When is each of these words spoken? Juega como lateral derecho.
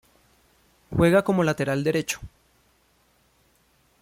Juega 0.89 1.23
como 1.23 1.43
lateral 1.43 1.83
derecho. 1.83 2.21